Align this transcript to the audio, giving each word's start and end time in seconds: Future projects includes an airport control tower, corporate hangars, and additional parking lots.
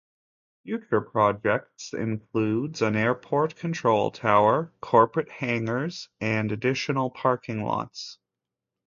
Future 0.63 0.99
projects 0.99 1.93
includes 1.93 2.81
an 2.81 2.95
airport 2.95 3.55
control 3.55 4.09
tower, 4.09 4.73
corporate 4.81 5.29
hangars, 5.29 6.09
and 6.19 6.51
additional 6.51 7.11
parking 7.11 7.61
lots. 7.61 8.17